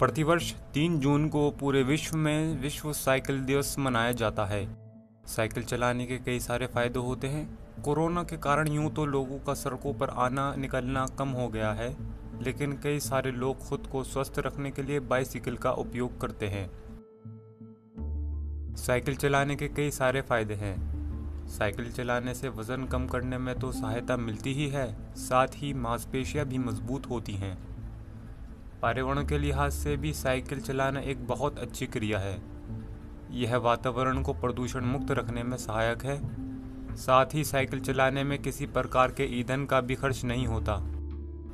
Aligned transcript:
प्रतिवर्ष 0.00 0.52
3 0.74 0.98
जून 1.00 1.28
को 1.28 1.50
पूरे 1.50 1.82
विश्व 1.82 2.16
में 2.16 2.60
विश्व 2.60 2.92
साइकिल 2.92 3.40
दिवस 3.40 3.74
मनाया 3.78 4.12
जाता 4.12 4.44
है। 4.44 4.76
साइकिल 5.26 5.62
चलाने 5.62 6.06
के 6.06 6.18
कई 6.18 6.40
सारे 6.40 6.66
फ़ायदे 6.66 6.98
होते 6.98 7.26
हैं। 7.26 7.82
कोरोना 7.82 8.22
के 8.22 8.36
कारण 8.36 8.68
यूँ 8.68 8.90
तो 8.90 9.04
लोगों 9.06 9.38
का 9.38 9.54
सड़कों 9.54 9.92
पर 9.94 10.08
आना 10.08 10.54
निकलना 10.54 11.06
कम 11.18 11.28
हो 11.28 11.48
गया 11.48 11.72
है, 11.72 11.96
लेकिन 12.42 12.72
कई 12.72 13.00
सारे 13.00 13.30
लोग 13.30 13.68
खुद 13.68 13.86
को 13.86 14.04
स्वस्थ 14.04 14.38
रखने 14.38 14.70
के 14.70 14.82
लिए 14.82 15.00
बाइसिकल 15.00 15.56
का 15.56 15.72
उपयोग 15.72 16.20
करते 16.20 16.48
हैं। 16.48 16.68
साइकिल 18.76 19.16
चलाने 19.16 19.56
के 19.56 19.68
कई 19.68 19.90
सारे 19.90 20.20
फ़ायदे 20.20 20.54
हैं। 20.54 20.76
साइकिल 21.48 21.90
चलाने 21.92 22.34
से 22.34 22.48
वज़न 22.48 22.86
कम 22.86 23.06
करने 23.06 23.38
में 23.38 23.54
तो 23.54 23.72
सहायता 23.72 24.16
मिलती 24.16 24.54
ही 24.54 24.68
है, 24.68 25.14
साथ 25.16 25.48
ही 25.54 25.72
मांसपेशियाँ 25.74 26.46
भी 26.46 26.58
मज़बूत 26.58 27.10
होती 27.10 27.32
हैं। 27.32 27.58
पर्यावरण 28.82 29.26
के 29.26 29.38
लिहाज 29.38 29.72
से 29.72 29.96
भी 29.96 30.12
साइकिल 30.12 30.60
चलाना 30.60 31.00
एक 31.00 31.26
बहुत 31.26 31.58
अच्छी 31.58 31.86
क्रिया 31.86 32.18
है। 32.18 32.42
यह 33.30 33.56
वातावरण 33.56 34.22
को 34.22 34.32
प्रदूषण 34.32 34.84
मुक्त 34.84 35.10
रखने 35.10 35.42
में 35.42 35.56
सहायक 35.56 36.04
है। 36.04 36.20
साथ 36.96 37.26
ही 37.34 37.44
साइकिल 37.44 37.80
चलाने 37.80 38.24
में 38.24 38.38
किसी 38.42 38.66
प्रकार 38.66 39.10
के 39.10 39.24
ईंधन 39.40 39.64
का 39.64 39.80
भी 39.80 39.94
खर्च 39.94 40.24
नहीं 40.24 40.46
होता। 40.46 40.76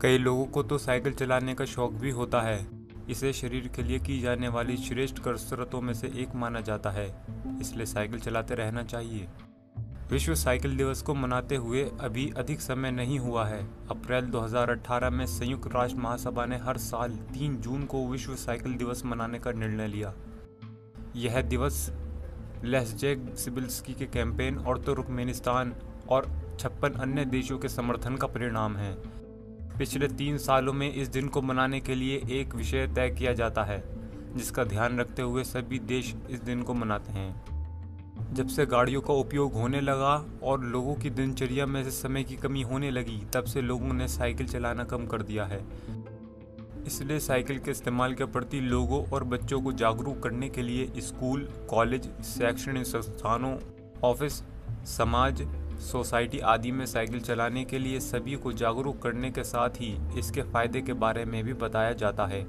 कई 0.03 0.19
लोगों 0.19 0.47
को 0.47 0.63
तो 0.63 0.79
साइकिल 0.79 1.13
चलाने 1.13 1.55
का 1.55 1.65
शौक 1.65 1.93
भी 1.93 2.11
होता 2.11 2.41
है। 2.41 2.67
इसे 3.11 3.33
शरीर 3.33 3.69
के 3.69 3.83
लिए 3.83 3.99
की 3.99 4.21
जाने 4.21 4.49
वाली 4.49 4.77
श्रेष्ठ 4.77 5.19
कसरतों 5.19 5.81
में 5.81 5.95
से 5.95 6.07
एक 6.07 6.35
माना 6.35 6.61
जाता 6.61 6.91
है। 6.91 7.23
इसलिए 7.61 7.87
साइकिल 7.87 8.21
चलाते 8.21 8.55
रहना 8.55 8.83
चाहिए। 8.83 9.29
विश्व 10.11 10.35
साइकिल 10.35 10.77
दिवस 10.77 11.03
को 11.03 11.15
मनाते 11.15 11.57
हुए 11.57 11.83
अभी 12.01 12.33
अधिक 12.37 12.61
समय 12.61 12.91
नहीं 12.91 13.19
हुआ 13.19 13.47
है। 13.47 13.67
अप्रैल 13.91 14.25
2018 14.25 15.11
में 15.11 15.27
संयुक्त 15.27 15.75
राष्ट्र 15.75 15.99
महासभा 15.99 16.45
ने 16.47 16.57
हर 16.57 16.77
साल 16.77 17.17
3 17.33 17.57
जून 17.57 17.85
को 17.85 18.07
विश्व 18.09 18.35
साइकिल 18.35 18.75
दिवस 18.75 19.05
मनाने 19.05 19.39
का 19.39 19.53
निर्णय 19.53 19.87
लिया। 19.87 20.15
यह 21.17 21.41
दिवस 21.43 21.91
लेसजेग 22.65 23.35
सिबिल्सकी 23.35 23.95
के 23.95 24.07
कैंपेन 24.07 24.59
और 24.59 24.79
तुर्कमेनिस्तान 24.79 25.75
और 26.09 26.31
छप्पन 26.61 26.93
अन्य 26.93 27.25
देशों 27.25 27.59
के 27.59 27.69
समर्थन 27.69 28.17
का 28.17 28.27
परिणाम 28.27 28.77
है। 28.77 28.95
पिछले 29.79 30.09
तीन 30.09 30.39
सालों 30.39 30.73
में 30.73 30.93
इस 30.95 31.09
दिन 31.09 31.29
को 31.29 31.43
मनाने 31.43 31.81
के 31.81 31.95
लिए 31.95 32.23
एक 32.31 32.55
विषय 32.55 32.87
तय 32.87 33.11
किया 33.11 33.33
जाता 33.33 33.65
है, 33.65 33.83
जिसका 34.37 34.65
ध्यान 34.65 35.01
रखते 35.01 35.23
हुए 35.23 35.45
सभी 35.45 35.79
देश 35.79 36.15
इस 36.31 36.41
दिन 36.41 36.63
को 36.63 36.75
मनाते 36.75 37.13
हैं। 37.13 37.56
जब 38.33 38.49
से 38.49 38.67
गाड़ियों 38.67 39.01
का 39.01 39.15
उपयोग 39.15 39.53
होने 39.53 39.81
लगा 39.81 40.25
और 40.43 40.65
लोगों 40.65 40.95
की 40.95 41.11
दिनचर्या 41.11 41.67
में 41.67 41.85
से 41.85 41.91
समय 41.91 42.25
की 42.25 42.37
कमी 42.37 42.63
होने 42.63 42.91
लगी, 42.91 43.21
तब 43.35 43.45
से 43.45 43.63
लोगों 43.63 43.93
ने 43.93 44.09
साइकिल 44.09 44.47
चलाना 44.47 44.85
कम 44.85 45.07
कर 45.07 45.23
दिया 45.23 45.45
है। 45.45 45.65
इसलिए 46.87 47.19
साइकिल 47.19 47.59
के 47.59 47.71
इस्तेमाल 47.71 48.15
के 48.15 48.25
प्रति 48.25 48.61
लोगों 48.61 49.05
और 49.07 49.25
बच्चों 49.25 49.61
को 49.63 49.73
जागरूक 49.73 50.23
करने 50.23 50.49
के 50.49 50.63
लिए 50.63 51.01
स्कूल, 51.01 51.49
कॉलेज, 51.71 52.11
शैक्षणिक 52.25 52.87
संस्थानों, 52.87 53.57
ऑफ़िस, 54.05 54.43
समाज, 54.87 55.43
सोसाइटी 55.81 56.39
आदि 56.39 56.71
में 56.73 56.87
साइकिल 56.87 57.21
चलाने 57.21 57.65
के 57.65 57.79
लिए 57.79 58.01
सभी 58.01 58.35
को 58.35 58.53
जागरूक 58.53 59.03
करने 59.03 59.31
के 59.31 59.45
साथ 59.45 59.71
ही 59.71 59.97
इसके 60.19 60.43
फ़ायदे 60.43 60.81
के 60.81 60.93
बारे 60.93 61.25
में 61.25 61.45
भी 61.45 61.53
बताया 61.53 61.93
जाता 61.93 62.27
है। 62.27 62.47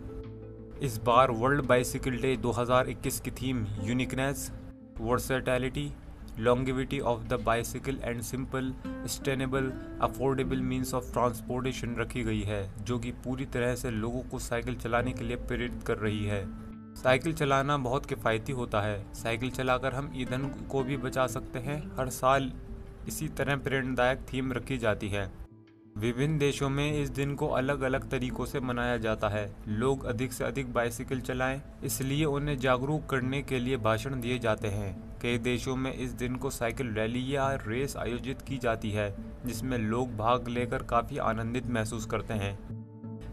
इस 0.81 0.97
बार 0.97 1.31
वर्ल्ड 1.31 1.65
बाइसिकल 1.65 2.11
डे 2.11 2.35
2021 2.37 3.19
की 3.19 3.31
theme 3.31 3.65
uniqueness 3.81 4.51
versatility 5.01 5.91
longevity 6.39 6.99
of 6.99 7.23
the 7.23 7.33
bicycle 7.33 7.99
and 8.03 8.21
simple 8.21 8.73
sustainable 8.87 9.71
affordable 10.01 10.57
means 10.57 10.93
of 10.93 11.13
transportation 11.13 11.95
रखी 11.95 12.23
गई 12.23 12.41
है, 12.41 12.85
जो 12.85 12.99
कि 12.99 13.11
पूरी 13.11 13.45
तरह 13.45 13.75
से 13.75 13.91
लोगों 13.91 14.21
को 14.21 14.39
साइकिल 14.39 14.75
चलाने 14.75 15.11
के 15.11 15.23
लिए 15.23 15.37
प्रेरित 15.37 15.83
कर 15.87 15.97
रही 15.97 16.25
है। 16.25 16.45
साइकिल 16.95 17.33
चलाना 17.33 17.77
बहुत 17.77 18.05
किफ़ायती 18.05 18.51
होता 18.51 18.81
है। 18.81 19.13
साइकिल 19.13 19.51
चलाकर 19.51 19.93
हम 19.93 20.11
ईंधन 20.15 20.47
को 20.71 20.83
भी 20.83 20.97
बचा 20.97 21.27
सकते 21.27 21.59
हैं। 21.59 21.97
हर 21.97 22.09
साल 22.09 22.51
इसी 23.07 23.27
तरह 23.27 23.55
प्रेरणादायक 23.55 24.19
थीम 24.33 24.53
रखी 24.53 24.77
जाती 24.77 25.09
है। 25.09 25.46
विभिन्न 25.97 26.37
देशों 26.37 26.69
में 26.69 27.01
इस 27.01 27.09
दिन 27.09 27.35
को 27.35 27.47
अलग 27.47 27.81
अलग 27.81 28.09
तरीकों 28.09 28.45
से 28.45 28.59
मनाया 28.59 28.97
जाता 28.97 29.29
है। 29.29 29.55
लोग 29.67 30.05
अधिक 30.05 30.33
से 30.33 30.43
अधिक 30.43 30.73
बाइसिकल 30.73 31.19
चलाएँ, 31.19 31.61
इसलिए 31.83 32.25
उन्हें 32.25 32.57
जागरूक 32.57 33.05
करने 33.05 33.41
के 33.41 33.59
लिए 33.59 33.77
भाषण 33.77 34.21
दिए 34.21 34.39
जाते 34.39 34.67
हैं। 34.67 35.19
कई 35.21 35.37
देशों 35.37 35.75
में 35.75 35.93
इस 35.93 36.11
दिन 36.11 36.35
को 36.35 36.49
साइकिल 36.49 36.87
रैली 36.87 37.35
या 37.35 37.53
रेस 37.67 37.97
आयोजित 37.97 38.41
की 38.41 38.57
जाती 38.57 38.91
है, 38.91 39.15
जिसमें 39.45 39.77
लोग 39.77 40.17
भाग 40.17 40.47
लेकर 40.47 40.83
काफ़ी 40.83 41.17
आनंदित 41.17 41.67
महसूस 41.67 42.05
करते 42.05 42.33
हैं। 42.33 42.59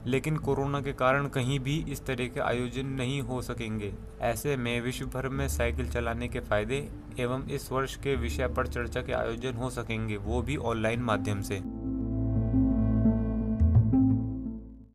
लेकिन 0.07 0.37
कोरोना 0.37 0.81
के 0.81 0.93
कारण 0.93 1.29
कहीं 1.29 1.61
भी 1.61 1.85
इस 1.89 2.07
तरह 2.07 2.27
के 2.27 2.41
आयोजन 2.41 2.87
नहीं 2.87 3.21
हो 3.21 3.43
सकेंगे। 3.43 3.95
ऐसे 4.21 4.57
में 4.57 4.81
विश्व 4.81 5.07
भर 5.07 5.29
में 5.29 5.49
साइकिल 5.49 5.89
चलाने 5.89 6.29
के 6.29 6.41
फ़ायदे 6.41 6.89
एवं 7.19 7.49
इस 7.49 7.73
वर्ष 7.73 7.97
के 7.97 8.17
विषय 8.17 8.49
पर 8.49 8.67
चर्चा 8.67 9.03
के 9.03 9.13
आयोजन 9.13 9.53
हो 9.53 9.71
सकेंगे, 9.71 10.17
वो 10.17 10.43
भी 10.43 10.57
ऑनलाइन 10.57 11.01
माध्यम 11.01 11.43
से। 11.43 11.63